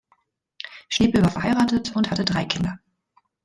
[0.89, 2.79] Schnepel war verheiratet und hatte drei Kinder.